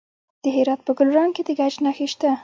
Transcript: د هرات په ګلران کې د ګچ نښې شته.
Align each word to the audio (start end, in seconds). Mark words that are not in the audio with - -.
د 0.43 0.45
هرات 0.55 0.81
په 0.87 0.91
ګلران 0.97 1.29
کې 1.35 1.41
د 1.47 1.49
ګچ 1.59 1.75
نښې 1.85 2.07
شته. 2.11 2.31